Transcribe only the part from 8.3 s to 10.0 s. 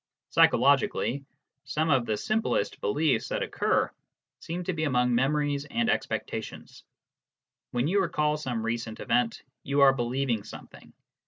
some recent event, you are